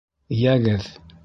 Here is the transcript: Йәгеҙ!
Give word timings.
Йәгеҙ! 0.37 0.89